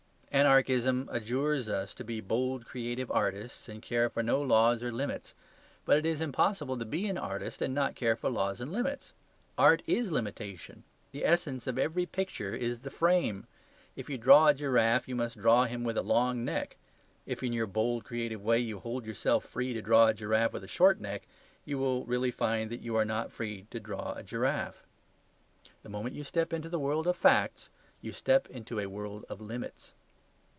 [0.33, 5.35] Anarchism adjures us to be bold creative artists, and care for no laws or limits.
[5.83, 9.11] But it is impossible to be an artist and not care for laws and limits.
[9.57, 13.45] Art is limitation; the essence of every picture is the frame.
[13.97, 16.77] If you draw a giraffe, you must draw him with a long neck.
[17.25, 20.63] If, in your bold creative way, you hold yourself free to draw a giraffe with
[20.63, 21.23] a short neck,
[21.65, 24.85] you will really find that you are not free to draw a giraffe.
[25.83, 27.67] The moment you step into the world of facts,
[28.01, 29.93] you step into a world of limits.